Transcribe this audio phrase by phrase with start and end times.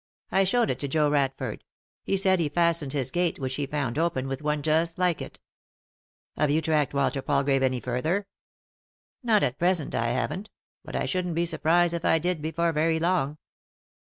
[0.31, 1.63] I showed it to Joe Radford;
[2.03, 5.39] he said he fastened his gate, which he found open, with one just like it""
[6.37, 8.25] Have you tracked Walter Palgrave any further?"
[9.23, 10.49] "Not at present I haven't,
[10.83, 13.37] but I shouldn't be surprised if I did before very long."